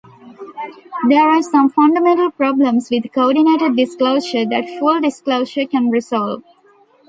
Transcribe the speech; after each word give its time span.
There 1.09 1.23
are 1.29 1.43
some 1.43 1.69
fundamental 1.69 2.31
problems 2.31 2.89
with 2.89 3.13
coordinated 3.13 3.75
disclosure 3.75 4.45
that 4.47 4.67
full 4.79 4.99
disclosure 4.99 5.67
can 5.67 5.91
resolve. 5.91 6.41